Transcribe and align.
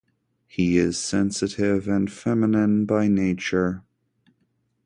He 0.47 0.77
is 0.79 0.97
sensitive 0.97 1.87
and 1.87 2.11
feminine 2.11 2.87
by 2.87 3.07
nature. 3.07 3.83